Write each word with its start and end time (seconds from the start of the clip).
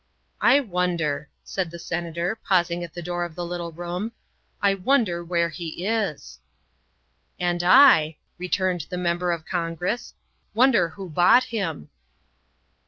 "I 0.51 0.59
wonder," 0.61 1.29
said 1.43 1.69
the 1.69 1.77
Senator, 1.77 2.35
pausing 2.35 2.83
at 2.83 2.95
the 2.95 3.03
door 3.03 3.23
of 3.23 3.35
the 3.35 3.45
little 3.45 3.71
room," 3.71 4.13
I 4.63 4.73
wonder 4.73 5.23
where 5.23 5.49
he 5.49 5.85
is?" 5.85 6.39
"And 7.39 7.61
I," 7.61 8.17
returned 8.39 8.87
the 8.89 8.97
Member 8.97 9.31
of 9.31 9.45
Congress," 9.45 10.15
wonder 10.55 10.89
who 10.89 11.07
bought 11.07 11.43
him." 11.43 11.91